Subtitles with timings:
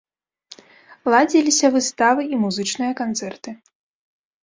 [1.17, 3.59] Ладзіліся выставы і музычныя канцэрты.